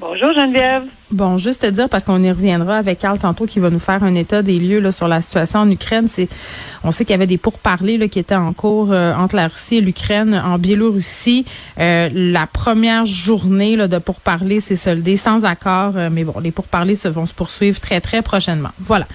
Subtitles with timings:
[0.00, 0.84] Bonjour Geneviève.
[1.10, 4.04] Bon, juste te dire, parce qu'on y reviendra avec Carl tantôt qui va nous faire
[4.04, 6.06] un état des lieux là, sur la situation en Ukraine.
[6.06, 6.28] C'est,
[6.84, 9.48] on sait qu'il y avait des pourparlers là, qui étaient en cours euh, entre la
[9.48, 11.46] Russie et l'Ukraine en Biélorussie.
[11.80, 16.52] Euh, la première journée là, de pourparlers s'est soldée sans accord, euh, mais bon, les
[16.52, 18.70] pourparlers se vont se poursuivre très, très prochainement.
[18.78, 19.06] Voilà.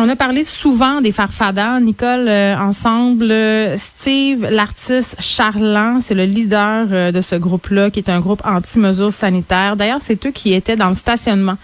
[0.00, 3.34] On a parlé souvent des farfadans, Nicole, euh, ensemble.
[3.78, 9.12] Steve, l'artiste Charland, c'est le leader euh, de ce groupe-là, qui est un groupe anti-mesures
[9.12, 9.74] sanitaires.
[9.74, 11.56] D'ailleurs, c'est eux qui étaient dans le stationnement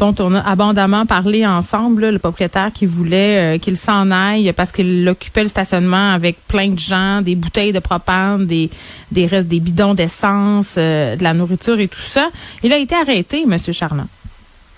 [0.00, 4.72] dont on a abondamment parlé ensemble, le propriétaire qui voulait euh, qu'il s'en aille parce
[4.72, 8.70] qu'il occupait le stationnement avec plein de gens, des bouteilles de propane, des,
[9.10, 12.30] des restes, des bidons d'essence, euh, de la nourriture et tout ça.
[12.62, 14.06] Il a été arrêté, Monsieur Charland.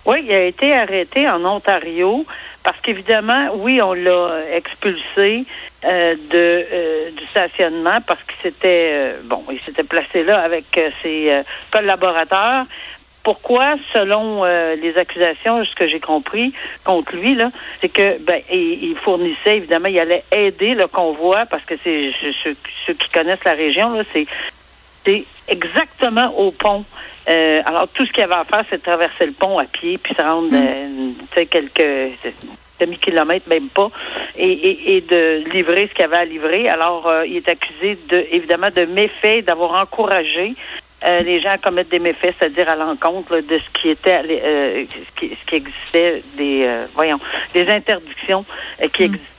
[0.04, 2.26] Oui, il a été arrêté en Ontario
[2.62, 5.44] parce qu'évidemment, oui, on l'a expulsé
[5.84, 10.66] euh, de euh, du stationnement parce qu'il s'était euh, bon, il s'était placé là avec
[10.78, 12.66] euh, ses euh, collaborateurs.
[13.24, 16.52] Pourquoi, selon euh, les accusations, ce que j'ai compris
[16.82, 21.46] contre lui, là, c'est que ben il, il fournissait évidemment, il allait aider le convoi
[21.46, 22.12] parce que c'est
[22.42, 22.56] ceux,
[22.86, 24.26] ceux qui connaissent la région, là, c'est
[25.04, 26.84] c'est exactement au pont.
[27.28, 29.64] Euh, alors, tout ce qu'il y avait à faire, c'est de traverser le pont à
[29.64, 32.18] pied, puis se rendre, euh, tu sais, quelques
[32.80, 33.88] demi-kilomètres, même pas,
[34.36, 36.68] et, et, et de livrer ce qu'il y avait à livrer.
[36.68, 40.54] Alors, euh, il est accusé, de, évidemment, de méfaits, d'avoir encouragé
[41.04, 44.84] euh, les gens à commettre des méfaits, c'est-à-dire à l'encontre de ce qui était, euh,
[44.84, 47.20] ce, qui, ce qui existait, des, euh, voyons,
[47.54, 48.44] des interdictions
[48.82, 49.31] euh, qui existaient.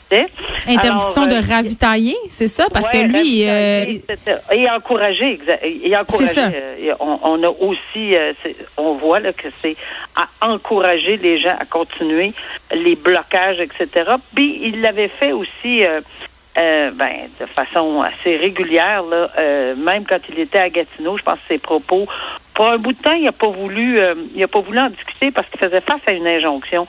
[0.67, 2.67] Interdiction Alors, euh, de ravitailler, c'est ça?
[2.71, 4.37] Parce Ouais, que lui, euh, etc.
[4.51, 6.27] et encourager, et encourager.
[6.27, 6.47] C'est ça.
[6.53, 8.33] euh, on, on a aussi, euh,
[8.77, 9.75] on voit là, que c'est
[10.15, 12.33] à encourager les gens à continuer
[12.73, 13.87] les blocages, etc.
[14.35, 15.85] Puis il l'avait fait aussi.
[15.85, 16.01] euh,
[16.55, 17.09] euh, ben,
[17.41, 21.47] de façon assez régulière, là, euh, même quand il était à Gatineau, je pense que
[21.55, 22.05] ses propos.
[22.53, 24.89] Pour un bout de temps, il n'a pas voulu, euh, il a pas voulu en
[24.89, 26.85] discuter parce qu'il faisait face à une injonction.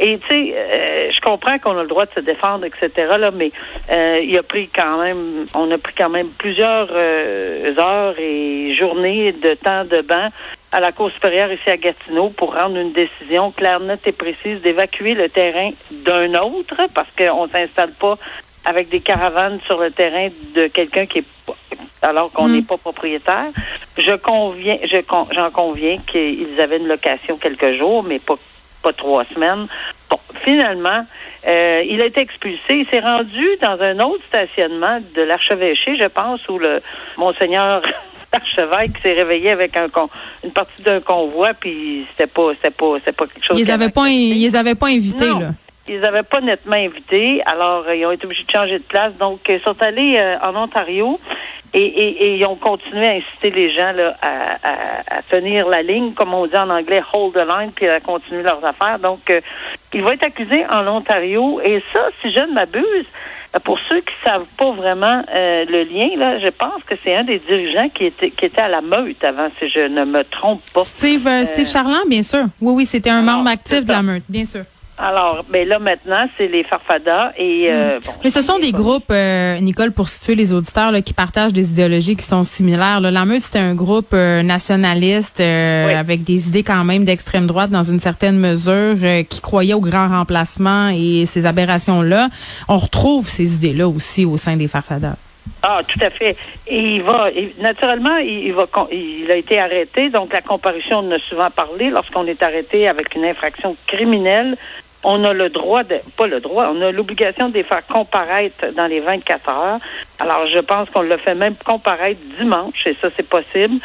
[0.00, 2.90] Et tu sais, euh, je comprends qu'on a le droit de se défendre, etc.
[3.18, 3.50] Là, mais
[3.90, 8.74] euh, il a pris quand même, on a pris quand même plusieurs euh, heures et
[8.74, 10.28] journées de temps de banc
[10.70, 14.60] à la Cour supérieure ici à Gatineau pour rendre une décision claire, nette et précise
[14.60, 18.16] d'évacuer le terrain d'un autre parce qu'on s'installe pas
[18.64, 21.24] avec des caravanes sur le terrain de quelqu'un qui est
[22.02, 23.50] alors qu'on n'est pas propriétaire.
[23.96, 24.98] Je conviens, je
[25.32, 28.36] j'en conviens qu'ils avaient une location quelques jours, mais pas
[28.82, 29.66] pas trois semaines.
[30.10, 31.04] Bon, finalement,
[31.46, 32.58] euh, il a été expulsé.
[32.70, 36.80] Il s'est rendu dans un autre stationnement de l'archevêché, je pense, où le
[37.16, 37.82] monseigneur
[38.32, 40.10] archevêque s'est réveillé avec un con-
[40.44, 43.58] une partie d'un convoi, puis c'était pas, c'était pas, c'était pas quelque chose.
[43.58, 45.50] ils avaient pas, ils avaient pas invités, là.
[45.88, 49.12] Ils n'avaient pas nettement invité, alors euh, ils ont été obligés de changer de place.
[49.18, 51.18] Donc, ils sont allés euh, en Ontario
[51.72, 54.28] et, et, et ils ont continué à inciter les gens là, à,
[54.68, 58.00] à- à tenir la ligne, comme on dit en anglais, hold the line, puis à
[58.00, 58.98] continuer leurs affaires.
[58.98, 59.40] Donc, euh,
[59.94, 61.60] il va être accusé en Ontario.
[61.64, 63.06] Et ça, si je ne m'abuse,
[63.54, 67.14] euh, pour ceux qui savent pas vraiment euh, le lien, là, je pense que c'est
[67.16, 70.22] un des dirigeants qui était, qui était à la meute avant, si je ne me
[70.24, 70.82] trompe pas.
[70.84, 72.44] Steve, euh, Steve Charland, bien sûr.
[72.60, 74.64] Oui, oui, c'était un Alors, membre actif de la meute, bien sûr.
[75.00, 79.10] Alors, ben là maintenant, c'est les farfadas et euh, bon, Mais ce sont des groupes,
[79.12, 83.00] euh, Nicole, pour situer les auditeurs, là, qui partagent des idéologies qui sont similaires.
[83.00, 83.12] Là.
[83.12, 85.94] La Meute, c'était un groupe euh, nationaliste euh, Oui.
[85.94, 89.80] avec des idées quand même d'extrême droite dans une certaine mesure, euh, qui croyait au
[89.80, 92.28] grand remplacement et ces aberrations-là.
[92.66, 95.14] On retrouve ces idées-là aussi au sein des Farfadas.
[95.62, 96.36] Ah, tout à fait.
[96.66, 100.08] Et il va, et naturellement, il, il va, il a été arrêté.
[100.10, 101.90] Donc, la comparution on en a souvent parlé.
[101.90, 104.56] Lorsqu'on est arrêté avec une infraction criminelle,
[105.04, 108.72] on a le droit de, pas le droit, on a l'obligation de les faire comparaître
[108.74, 109.78] dans les 24 heures.
[110.18, 113.76] Alors, je pense qu'on le fait même comparaître dimanche, et ça, c'est possible.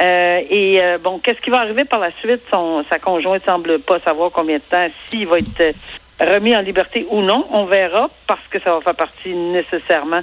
[0.00, 2.40] Euh, et euh, bon, qu'est-ce qui va arriver par la suite?
[2.50, 5.74] Son, sa conjointe semble pas savoir combien de temps, s'il va être
[6.20, 7.46] remis en liberté ou non.
[7.52, 10.22] On verra, parce que ça va faire partie nécessairement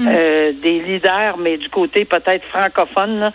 [0.00, 0.08] mm.
[0.60, 3.30] des leaders, mais du côté peut-être francophone,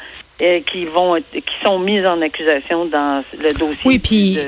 [0.66, 3.82] qui vont qui sont mis en accusation dans le dossier.
[3.84, 4.40] Oui, puis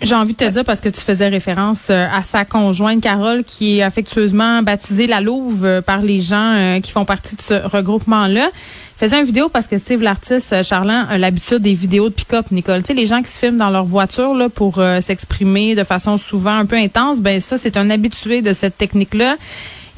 [0.00, 3.42] j'ai envie de te dire parce que tu faisais référence euh, à sa conjointe Carole
[3.42, 7.42] qui est affectueusement baptisée la Louve euh, par les gens euh, qui font partie de
[7.42, 8.50] ce regroupement-là.
[8.96, 12.82] Faisait une vidéo parce que Steve l'artiste Charland a l'habitude des vidéos de pick-up Nicole.
[12.82, 16.18] Tu sais les gens qui se filment dans leur voiture là pour s'exprimer de façon
[16.18, 19.36] souvent un peu intense, ben ça c'est un habitué de cette technique-là.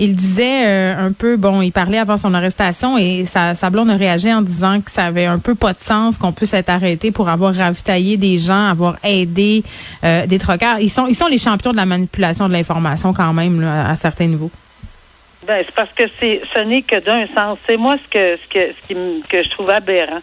[0.02, 3.90] Il disait euh, un peu, bon, il parlait avant son arrestation et sa, sa blonde
[3.90, 6.70] a réagi en disant que ça avait un peu pas de sens qu'on puisse être
[6.70, 9.62] arrêté pour avoir ravitaillé des gens, avoir aidé
[10.02, 10.78] euh, des troqueurs.
[10.80, 14.26] Ils sont, ils sont les champions de la manipulation de l'information quand même à certains
[14.26, 14.50] niveaux.
[15.46, 17.58] Ben, c'est parce que c'est, ce n'est que d'un sens.
[17.66, 20.22] C'est moi ce que, ce que, ce qui, que je trouve aberrant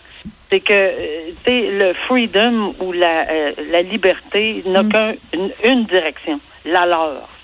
[0.50, 3.26] c'est que euh, le freedom ou la,
[3.70, 4.90] la liberté n'a mm.
[4.90, 7.37] qu'une une direction, la leur.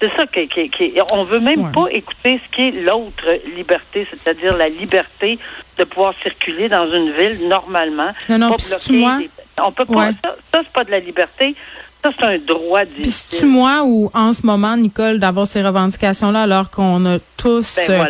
[0.00, 3.26] C'est ça qui, qui, qui, on veut même pas écouter ce qui est l'autre
[3.56, 5.38] liberté, c'est-à-dire la liberté
[5.78, 8.10] de pouvoir circuler dans une ville normalement.
[8.28, 8.56] Non, non, pas
[8.90, 9.18] moi,
[9.62, 10.10] on peut pas.
[10.22, 11.54] Ça, ça c'est pas de la liberté.
[12.06, 13.24] Ça, c'est un droit difficile.
[13.30, 17.90] C'est moi ou en ce moment, Nicole, d'avoir ces revendications-là alors qu'on a tous ben,
[17.90, 18.04] euh,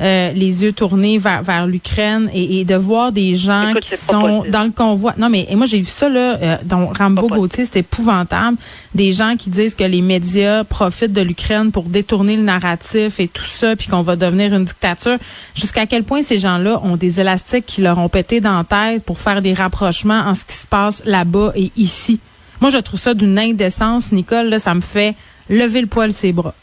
[0.00, 4.64] euh, les yeux tournés vers, vers l'Ukraine et, de voir des gens qui sont dans
[4.64, 5.14] le convoi.
[5.16, 8.58] Non, mais et moi, j'ai vu ça là, euh, dans Rambo Gauthier, c'est épouvantable.
[8.94, 13.28] Des gens qui disent que les médias profitent de l'Ukraine pour détourner le narratif et
[13.28, 15.16] tout ça, puis qu'on va devenir une dictature.
[15.54, 19.04] Jusqu'à quel point ces gens-là ont des élastiques qui leur ont pété dans la tête
[19.04, 22.20] pour faire des rapprochements en ce qui se passe là-bas et ici?
[22.60, 24.48] Moi, je trouve ça d'une indécence, Nicole.
[24.48, 25.14] Là, ça me fait
[25.48, 26.54] lever le poil ses bras.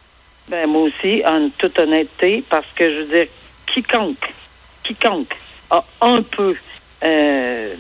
[0.50, 3.28] Ben, moi aussi, en toute honnêteté, parce que je veux dire,
[3.66, 4.34] quiconque,
[4.84, 5.36] quiconque
[5.72, 6.56] a un peu.
[7.04, 7.74] Euh,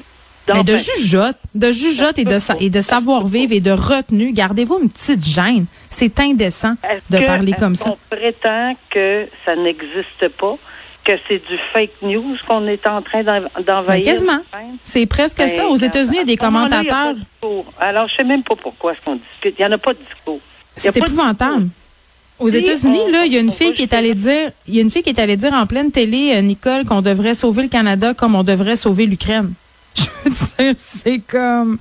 [0.53, 4.89] mais de jugeote, de jugeote et de, et de savoir-vivre et de retenue, gardez-vous une
[4.89, 5.65] petite gêne.
[5.89, 6.75] C'est indécent
[7.09, 7.91] de parler comme ça.
[7.91, 10.55] On prétend que ça n'existe pas?
[11.05, 14.05] Que c'est du fake news qu'on est en train d'envahir.
[14.05, 14.39] Quasiment.
[14.83, 15.67] C'est presque ben, ça.
[15.67, 17.15] Aux États-Unis, il y a des commentateurs.
[17.79, 19.55] Alors, je sais même pas pourquoi est-ce qu'on discute.
[19.57, 20.39] Il n'y en a pas de discours.
[20.75, 21.67] C'est épouvantable.
[22.37, 24.81] Aux États-Unis, là, il y a une fille qui est allée dire, il y a
[24.81, 27.69] une fille qui est allée dire en pleine télé, euh, Nicole, qu'on devrait sauver le
[27.69, 29.53] Canada comme on devrait sauver l'Ukraine.
[29.95, 31.77] Je veux dire, c'est comme.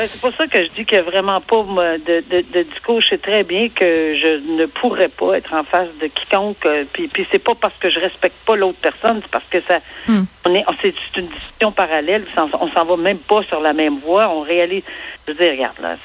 [0.00, 2.62] Ben, c'est pour ça que je dis qu'il n'y a vraiment pas de, de, de,
[2.62, 3.02] discours.
[3.02, 6.64] Je sais très bien que je ne pourrais pas être en face de quiconque.
[6.64, 9.60] Euh, puis, puis c'est pas parce que je respecte pas l'autre personne, c'est parce que
[9.60, 10.22] ça, hmm.
[10.46, 12.24] on est, c'est une discussion parallèle.
[12.34, 14.30] On s'en va même pas sur la même voie.
[14.30, 14.84] On réalise.
[15.30, 15.96] Je veux dire, regarde là.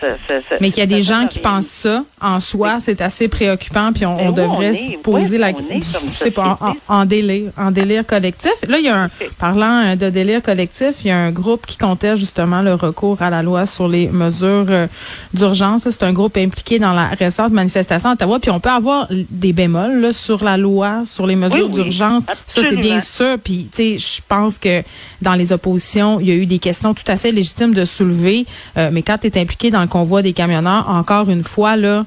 [0.61, 3.91] Mais qu'il y a des gens qui pensent ça en soi, c'est assez préoccupant.
[3.93, 5.99] Puis on, devrait se poser la question.
[6.09, 8.53] Sais pas en, délire, en délire collectif.
[8.67, 11.65] Là, il y a un parlant euh, de délire collectif, il y a un groupe
[11.65, 14.87] qui comptait justement le recours à la loi sur les mesures euh,
[15.33, 15.87] d'urgence.
[15.89, 18.39] C'est un groupe impliqué dans la récente manifestation à Ottawa.
[18.39, 22.23] Puis on peut avoir des bémols sur la loi, sur les mesures d'urgence.
[22.45, 23.37] ça, c'est bien sûr.
[23.43, 24.83] Puis, tu sais, je pense que
[25.21, 28.45] dans les oppositions, il y a eu des questions tout à fait légitimes de soulever.
[28.77, 32.05] Euh, mais quand tu es impliqué dans le convoi des camionneurs, encore une fois, là,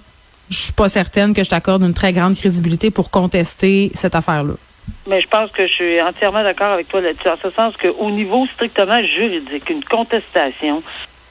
[0.50, 4.54] je suis pas certaine que je t'accorde une très grande crédibilité pour contester cette affaire-là.
[5.06, 8.10] Mais je pense que je suis entièrement d'accord avec toi là-dessus, en ce sens qu'au
[8.10, 10.82] niveau strictement juridique, une contestation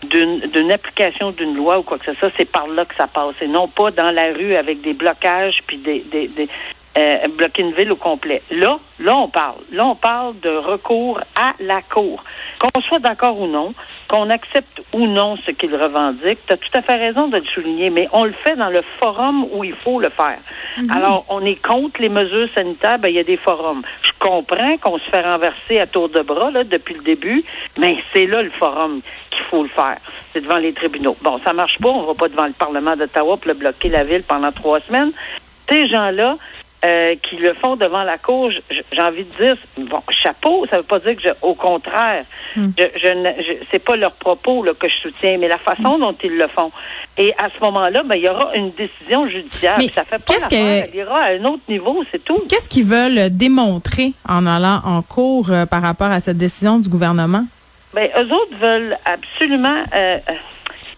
[0.03, 3.35] d'une application d'une loi ou quoi que ce soit, c'est par là que ça passe.
[3.41, 6.03] Et non pas dans la rue avec des blocages puis des
[6.97, 8.41] euh, bloquer une ville au complet.
[8.49, 9.57] Là, là, on parle.
[9.71, 12.23] Là, on parle de recours à la Cour.
[12.57, 13.73] Qu'on soit d'accord ou non,
[14.07, 17.45] qu'on accepte ou non ce qu'il revendique, tu as tout à fait raison de le
[17.45, 20.37] souligner, mais on le fait dans le forum où il faut le faire.
[20.77, 20.91] Mhm.
[20.91, 23.81] Alors, on est contre les mesures sanitaires, ben, il y a des forums.
[24.01, 27.43] Je comprends qu'on se fait renverser à tour de bras là, depuis le début,
[27.77, 29.97] mais c'est là le forum qu'il faut le faire.
[30.33, 31.17] C'est devant les tribunaux.
[31.21, 34.03] Bon, ça marche pas, on va pas devant le Parlement d'Ottawa pour le bloquer la
[34.03, 35.11] ville pendant trois semaines.
[35.69, 36.37] Ces gens-là,
[36.85, 40.83] euh, qui le font devant la cour, j'ai envie de dire, bon, chapeau, ça veut
[40.83, 42.23] pas dire que je, au contraire,
[42.55, 42.69] hmm.
[42.77, 46.37] je, je, c'est pas leur propos là, que je soutiens, mais la façon dont ils
[46.37, 46.71] le font.
[47.17, 49.79] Et à ce moment-là, ben, il y aura une décision judiciaire.
[49.95, 50.89] ça fait pas la que...
[50.89, 52.43] il ira à un autre niveau, c'est tout.
[52.47, 56.89] Qu'est-ce qu'ils veulent démontrer en allant en cours euh, par rapport à cette décision du
[56.89, 57.45] gouvernement?
[57.93, 59.83] Ben, eux autres veulent absolument.
[59.95, 60.19] Euh,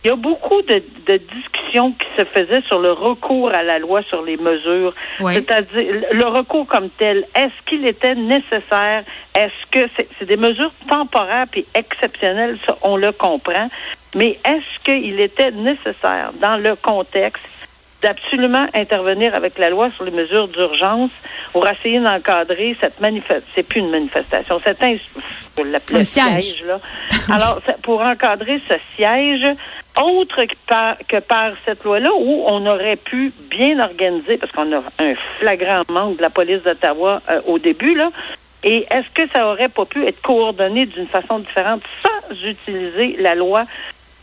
[0.04, 3.80] il y a beaucoup de, de, discussions qui se faisaient sur le recours à la
[3.80, 7.26] loi sur les mesures, c'est-à-dire le recours comme tel.
[7.36, 9.04] Est-ce qu'il était nécessaire?
[9.36, 13.70] Est-ce que c'est des mesures temporaires et exceptionnelles, ça, on le comprend,
[14.16, 17.44] mais est-ce qu'il était nécessaire dans le contexte
[18.02, 21.12] d'absolument intervenir avec la loi sur les mesures d'urgence
[21.52, 23.52] pour essayer d'encadrer cette manifestation.
[23.56, 24.96] C'est plus une manifestation, c'est un,
[25.94, 26.64] un siège.
[26.66, 26.80] là.
[27.34, 29.46] Alors, pour encadrer ce siège,
[30.00, 34.72] autre que par, que par cette loi-là, où on aurait pu bien organiser, parce qu'on
[34.74, 38.10] a un flagrant manque de la police d'Ottawa euh, au début, là,
[38.64, 43.36] et est-ce que ça aurait pas pu être coordonné d'une façon différente sans utiliser la
[43.36, 43.66] loi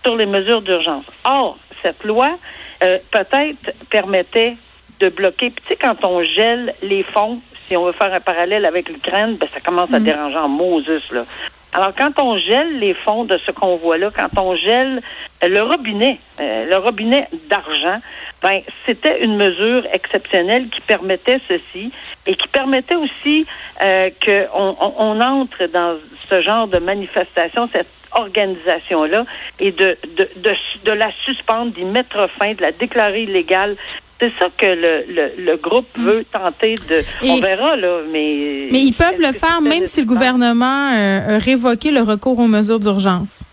[0.05, 1.05] sur les mesures d'urgence?
[1.25, 2.37] Or, cette loi,
[2.83, 4.57] euh, peut-être permettait
[5.01, 5.51] de bloquer.
[5.51, 8.89] Puis, tu sais, quand on gèle les fonds, si on veut faire un parallèle avec
[8.89, 10.05] l'Ukraine, ben, ça commence à mm.
[10.05, 11.25] déranger en Moses, là.
[11.73, 15.03] Alors, quand on gèle les fonds de ce qu'on voit là, quand on gèle
[15.43, 18.01] le robinet, euh, le robinet d'argent,
[18.43, 21.93] ben, c'était une mesure exceptionnelle qui permettait ceci
[22.27, 23.47] et qui permettait aussi
[23.83, 25.97] euh, qu'on on, entre dans
[26.31, 29.25] ce genre de manifestation, cette organisation-là
[29.59, 30.55] et de, de, de,
[30.85, 33.77] de la suspendre, d'y mettre fin, de la déclarer illégale.
[34.19, 36.05] C'est ça que le, le, le groupe mm.
[36.05, 37.03] veut tenter de.
[37.23, 38.69] on verra, là, mais.
[38.71, 42.47] Mais ils peuvent le faire même si le gouvernement euh, a révoqué le recours aux
[42.47, 43.45] mesures d'urgence.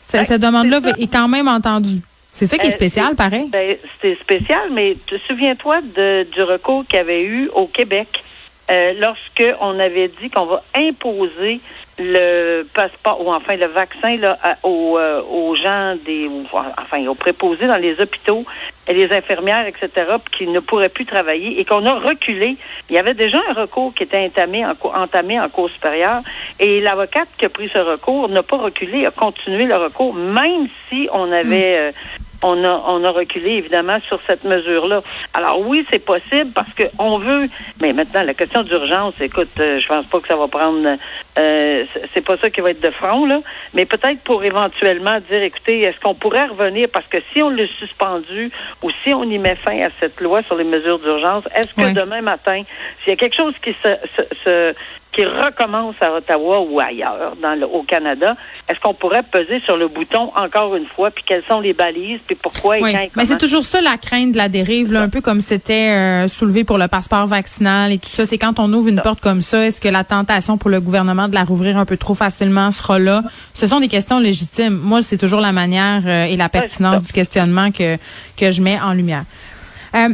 [0.00, 2.00] Cette demande-là est quand même entendue.
[2.32, 3.48] C'est ça qui est euh, spécial, pareil.
[3.50, 8.22] Ben, C'était spécial, mais te souviens-toi du recours qu'il y avait eu au Québec
[8.70, 11.60] euh, lorsque on avait dit qu'on va imposer
[11.98, 17.66] le passeport ou enfin le vaccin là, aux, euh, aux gens des enfin aux préposés
[17.66, 18.44] dans les hôpitaux
[18.88, 19.90] et les infirmières etc
[20.30, 22.56] qui ne pourraient plus travailler et qu'on a reculé
[22.88, 26.22] il y avait déjà un recours qui était entamé en entamé en cours supérieure
[26.58, 30.68] et l'avocate qui a pris ce recours n'a pas reculé a continué le recours même
[30.88, 31.88] si on avait hmm.
[31.88, 31.92] euh,
[32.42, 35.02] on a, on a reculé évidemment sur cette mesure-là.
[35.34, 37.48] Alors oui, c'est possible parce qu'on veut,
[37.80, 40.96] mais maintenant la question d'urgence, écoute, euh, je pense pas que ça va prendre,
[41.38, 43.40] euh, c'est pas ça qui va être de front là,
[43.74, 46.88] mais peut-être pour éventuellement dire, écoutez, est-ce qu'on pourrait revenir?
[46.92, 48.50] Parce que si on l'a suspendu
[48.82, 51.92] ou si on y met fin à cette loi sur les mesures d'urgence, est-ce que
[51.92, 52.62] demain matin,
[53.02, 53.96] s'il y a quelque chose qui se,
[54.44, 54.74] se
[55.12, 58.34] qui recommence à Ottawa ou ailleurs, dans le, au Canada,
[58.68, 62.20] est-ce qu'on pourrait peser sur le bouton encore une fois, puis quelles sont les balises,
[62.26, 65.10] puis pourquoi et quand Mais c'est toujours ça la crainte de la dérive, là, un
[65.10, 68.24] peu comme c'était euh, soulevé pour le passeport vaccinal et tout ça.
[68.24, 71.28] C'est quand on ouvre une porte comme ça, est-ce que la tentation pour le gouvernement
[71.28, 73.22] de la rouvrir un peu trop facilement sera là?
[73.52, 74.80] Ce sont des questions légitimes.
[74.82, 77.98] Moi, c'est toujours la manière euh, et la pertinence du questionnement que,
[78.38, 79.24] que je mets en lumière.
[79.94, 80.08] Euh,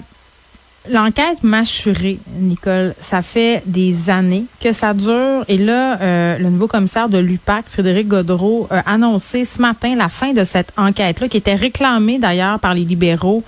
[0.90, 5.44] L'enquête mâchurée, Nicole, ça fait des années que ça dure.
[5.48, 10.08] Et là, euh, le nouveau commissaire de l'UPAC, Frédéric Godreau, a annoncé ce matin la
[10.08, 13.44] fin de cette enquête-là, qui était réclamée d'ailleurs par les libéraux.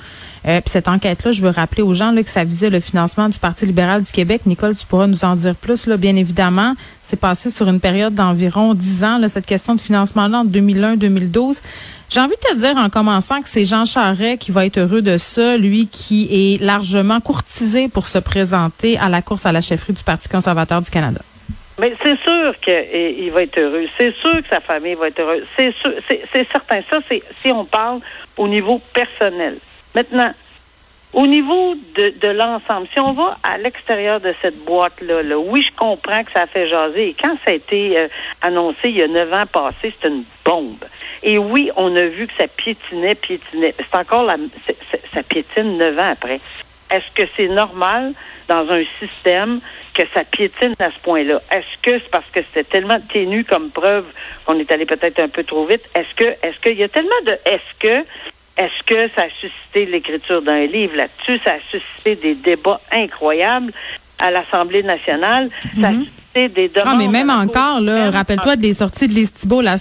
[0.47, 3.28] Euh, puis cette enquête-là, je veux rappeler aux gens là, que ça visait le financement
[3.28, 4.42] du Parti libéral du Québec.
[4.47, 5.87] Nicole, tu pourras nous en dire plus.
[5.87, 9.80] Là, bien évidemment, c'est passé sur une période d'environ dix ans, là, cette question de
[9.80, 11.61] financement-là, en 2001-2012.
[12.10, 15.00] J'ai envie de te dire en commençant que c'est Jean Charest qui va être heureux
[15.00, 19.60] de ça, lui qui est largement courtisé pour se présenter à la course à la
[19.60, 21.20] chefferie du Parti conservateur du Canada.
[21.78, 23.86] Mais c'est sûr qu'il va être heureux.
[23.96, 25.44] C'est sûr que sa famille va être heureuse.
[25.56, 25.72] C'est
[26.32, 26.80] c'est certain.
[26.90, 28.00] Ça, c'est si on parle
[28.36, 29.58] au niveau personnel.
[29.94, 30.32] Maintenant,
[31.12, 35.62] au niveau de, de l'ensemble, si on va à l'extérieur de cette boîte-là, là, oui,
[35.62, 37.10] je comprends que ça a fait jaser.
[37.10, 38.08] Et quand ça a été euh,
[38.42, 40.84] annoncé il y a neuf ans passés, c'est une bombe.
[41.22, 43.74] Et oui, on a vu que ça piétinait, piétinait.
[43.78, 44.36] C'est encore la,
[45.12, 46.40] ça piétine neuf ans après.
[46.90, 48.12] Est-ce que c'est normal
[48.48, 49.60] dans un système
[49.94, 51.40] que ça piétine à ce point-là?
[51.52, 54.06] Est-ce que c'est parce que c'était tellement ténu comme preuve
[54.44, 55.88] qu'on est allé peut-être un peu trop vite?
[55.94, 58.04] Est-ce que, est-ce qu'il y a tellement de, est-ce que
[58.56, 61.40] est-ce que ça a suscité l'écriture d'un livre là-dessus?
[61.44, 63.72] Ça a suscité des débats incroyables
[64.18, 65.48] à l'Assemblée nationale.
[65.80, 66.06] Ça a mhm.
[66.34, 66.87] Des demandes.
[66.87, 69.76] Ah, mais même encore, là, rappelle-toi des sorties de l'Estibo, la,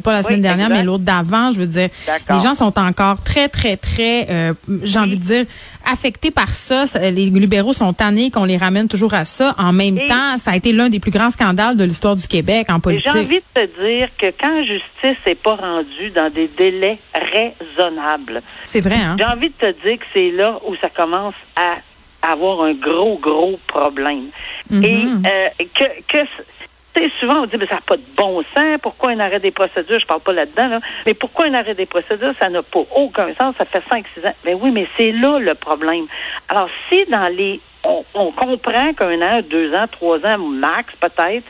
[0.00, 1.52] pas la semaine dernière, mais l'autre d'avant.
[1.52, 1.88] Je veux dire,
[2.30, 5.46] les gens sont encore très, très, très, euh, j'ai envie de dire,
[5.90, 6.84] affectés par ça.
[7.00, 9.54] Les libéraux sont tannés qu'on les ramène toujours à ça.
[9.58, 12.66] En même temps, ça a été l'un des plus grands scandales de l'histoire du Québec
[12.70, 13.10] en politique.
[13.12, 18.42] J'ai envie de te dire que quand justice n'est pas rendue dans des délais raisonnables,
[18.64, 18.96] c'est vrai.
[18.96, 19.16] Hein?
[19.18, 21.76] J'ai envie de te dire que c'est là où ça commence à
[22.22, 24.26] avoir un gros, gros problème.
[24.72, 24.84] Mm-hmm.
[24.84, 28.78] Et euh, que, que souvent, on dit, mais ça n'a pas de bon sens.
[28.82, 29.98] Pourquoi un arrêt des procédures?
[29.98, 30.80] Je parle pas là-dedans, là.
[31.06, 32.34] Mais pourquoi un arrêt des procédures?
[32.38, 33.54] Ça n'a pas aucun sens?
[33.56, 34.34] Ça fait 5, 6 ans.
[34.44, 36.04] Mais oui, mais c'est là le problème.
[36.48, 41.44] Alors, si dans les on, on comprend qu'un an, deux ans, trois ans max peut-être,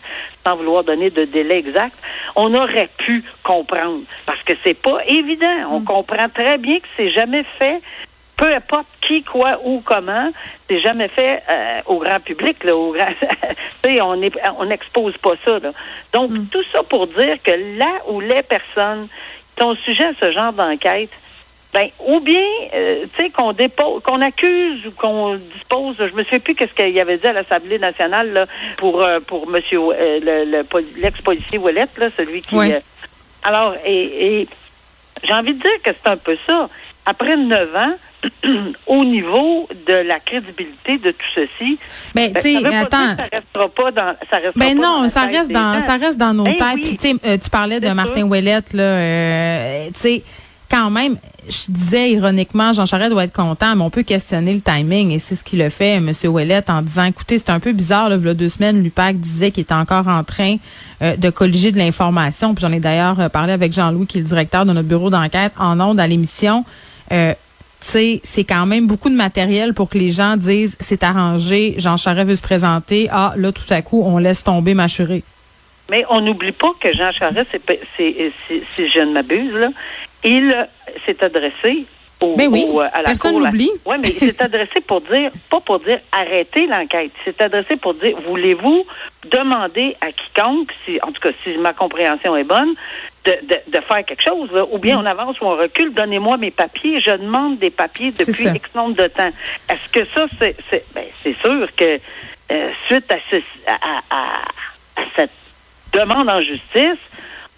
[0.47, 1.95] sans vouloir donner de délai exact,
[2.37, 5.47] on aurait pu comprendre parce que c'est pas évident.
[5.71, 5.85] On Mm.
[5.85, 7.83] comprend très bien que c'est jamais fait.
[8.37, 10.31] Peu importe qui, quoi, où, comment,
[10.69, 12.65] c'est jamais fait euh, au grand public.
[12.65, 13.07] Là, au grand,
[13.85, 15.59] Tu sais, on est, on n'expose pas ça.
[15.59, 15.71] Là.
[16.13, 19.09] Donc tout ça pour dire que là où les personnes
[19.57, 21.11] qui sont sujets à ce genre d'enquête
[21.75, 25.97] ben, ou bien, euh, tu sais, qu'on dépose, qu'on accuse ou qu'on dispose.
[25.99, 28.47] Je me souviens plus qu'est-ce qu'il avait dit à l'Assemblée nationale là,
[28.77, 32.57] pour euh, pour Monsieur le, le poli- l'ex-policier Ouellette, là, celui qui.
[32.73, 32.81] Euh,
[33.43, 34.49] alors, et, et
[35.25, 36.69] j'ai envie de dire que c'est un peu ça.
[37.07, 37.95] Après neuf ans,
[38.87, 41.79] au niveau de la crédibilité de tout ceci,
[42.15, 43.17] Ben, ben, ça veut pas dire attends.
[43.17, 45.87] que ça restera pas dans, ça restera Ben pas non, ça reste dans gens.
[45.87, 46.75] ça reste dans nos Ben têtes.
[46.85, 46.97] oui.
[47.01, 48.23] Puis euh, tu parlais de Martin.
[48.23, 50.23] Ouellette là, euh, tu sais
[50.71, 54.63] quand même, je disais ironiquement, Jean Charest doit être content, mais on peut questionner le
[54.63, 56.11] timing et c'est ce qu'il a fait, M.
[56.25, 59.19] Ouellette, en disant, écoutez, c'est un peu bizarre, là, il y a deux semaines, l'UPAC
[59.19, 60.57] disait qu'il était encore en train
[61.03, 62.55] euh, de colliger de l'information.
[62.55, 65.11] Puis j'en ai d'ailleurs euh, parlé avec Jean-Louis, qui est le directeur de notre bureau
[65.11, 66.65] d'enquête, en ondes à l'émission.
[67.13, 67.35] Euh,
[67.83, 72.29] c'est quand même beaucoup de matériel pour que les gens disent c'est arrangé, Jean Charest
[72.29, 75.23] veut se présenter, ah là tout à coup on laisse tomber Machuré.
[75.91, 77.51] Mais on n'oublie pas que Jean Charest,
[77.99, 79.69] si je ne m'abuse, là,
[80.25, 80.55] il
[81.05, 81.85] s'est adressé
[82.21, 83.41] au, Ben oui, au, à la personne cour.
[83.43, 83.51] là.
[83.51, 83.71] l'oublie.
[83.85, 87.11] Oui, mais il s'est adressé pour dire, pas pour dire arrêtez l'enquête.
[87.27, 88.87] Il s'est adressé pour dire, voulez-vous
[89.31, 92.75] demander à quiconque, si, en tout cas, si ma compréhension est bonne,
[93.25, 94.81] de, de, de faire quelque chose, là, ou Mm.
[94.81, 98.49] bien on avance ou on recule, donnez-moi mes papiers, je demande des papiers depuis.
[98.49, 99.31] X nombre de temps.
[99.69, 102.01] Est-ce que ça, c'est, c'est, ben, c'est sûr que
[102.51, 103.37] euh, suite à, ce,
[103.67, 105.31] à- à- à cette
[105.93, 106.99] demande en justice,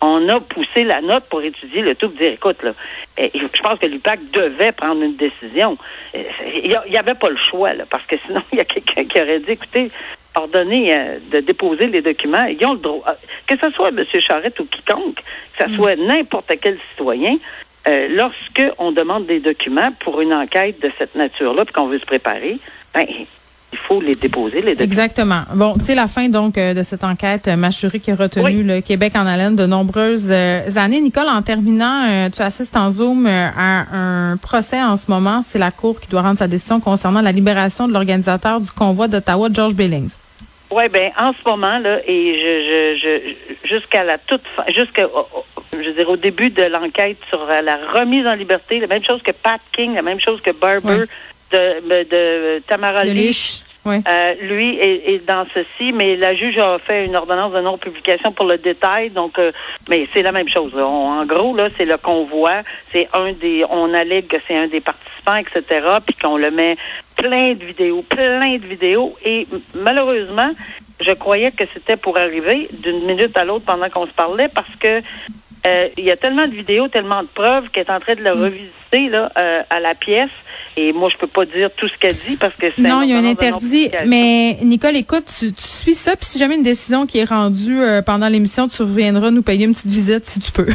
[0.04, 2.72] on a poussé la note pour étudier le tout, pour dire, écoute, là,
[3.16, 5.78] eh, je pense que l'UPAC devait prendre une décision.
[6.12, 6.26] Eh,
[6.62, 9.20] Il n'y avait pas le choix, là, parce que sinon, il y a quelqu'un qui
[9.20, 9.90] aurait dit, écoutez,
[10.34, 12.44] ordonnez euh, de déposer les documents.
[12.44, 13.12] Ils ont le droit, euh,
[13.46, 14.04] que ce soit M.
[14.20, 15.22] Charette ou quiconque,
[15.56, 17.36] que ce soit n'importe quel citoyen,
[17.86, 21.98] euh, lorsque on demande des documents pour une enquête de cette nature-là, puis qu'on veut
[21.98, 22.58] se préparer,
[22.94, 23.06] ben,
[23.74, 24.84] il faut les déposer, les documents.
[24.84, 25.42] Exactement.
[25.54, 28.62] Bon, c'est la fin donc euh, de cette enquête euh, Machuré qui a retenu Oui.
[28.62, 31.00] le Québec en haleine de nombreuses euh, années.
[31.00, 35.40] Nicole, en terminant, tu assistes en Zoom à un procès en ce moment.
[35.42, 39.08] C'est la Cour qui doit rendre sa décision concernant la libération de l'organisateur du convoi
[39.08, 40.10] d'Ottawa, George Billings.
[40.70, 43.10] Oui, ben en ce moment là, et je, je,
[43.62, 45.02] je jusqu'à la toute fin, jusqu'à
[45.72, 49.22] je veux dire au début de l'enquête sur la remise en liberté, la même chose
[49.22, 51.06] que Pat King, la même chose que Barber Ouais.
[51.52, 53.26] de, de Tamara Le Lich.
[53.26, 53.63] Lich.
[53.86, 53.96] Oui.
[54.08, 58.32] Euh, lui est, est dans ceci, mais la juge a fait une ordonnance de non-publication
[58.32, 59.10] pour le détail.
[59.10, 59.52] Donc, euh,
[59.88, 60.72] mais c'est la même chose.
[60.74, 62.62] On- en gros, là, c'est le convoi.
[62.92, 63.64] C'est un des.
[63.68, 65.86] On allègue que c'est un des participants, etc.
[66.04, 66.76] Puis qu'on le met
[67.16, 69.14] plein de vidéos, plein de vidéos.
[69.24, 70.50] Et malheureusement,
[71.00, 74.74] je croyais que c'était pour arriver d'une minute à l'autre pendant qu'on se parlait, parce
[74.80, 75.02] que
[75.66, 78.22] euh, il y a tellement de vidéos, tellement de preuves qu'elle est en train de
[78.22, 78.42] le Mm.
[78.44, 80.30] revisiter là euh, à la pièce.
[80.76, 83.10] Et moi, je peux pas dire tout ce qu'elle dit parce que c'est Non, il
[83.10, 83.90] y a un interdit.
[84.06, 87.80] Mais Nicole, écoute, tu, tu suis ça, puis si jamais une décision qui est rendue
[87.80, 90.66] euh, pendant l'émission, tu reviendras nous payer une petite visite si tu peux.
[90.68, 90.74] OK?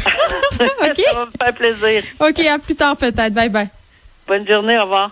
[0.59, 2.03] Ça va me faire plaisir.
[2.19, 3.33] OK, à plus tard peut-être.
[3.33, 3.67] Bye bye.
[4.27, 5.11] Bonne journée, au revoir.